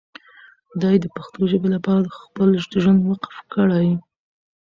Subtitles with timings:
[0.81, 2.49] دی د پښتو ژبې لپاره خپل
[2.81, 3.89] ژوند وقف کړی.